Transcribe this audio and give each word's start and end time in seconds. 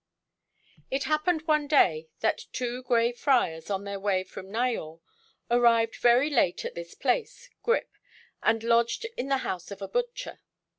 It 0.89 1.03
happened 1.03 1.43
one 1.43 1.67
day 1.67 2.09
that 2.21 2.45
two 2.53 2.81
Grey 2.81 3.11
Friars, 3.11 3.69
on 3.69 3.83
their 3.83 3.99
way 3.99 4.23
from 4.23 4.49
Nyort, 4.51 4.99
arrived 5.51 5.95
very 5.97 6.31
late 6.31 6.65
at 6.65 6.73
this 6.73 6.95
place, 6.95 7.51
Grip, 7.61 7.91
and 8.41 8.63
lodged 8.63 9.05
in 9.15 9.27
the 9.27 9.37
house 9.45 9.69
of 9.69 9.79
a 9.79 9.87
butcher. 9.87 10.39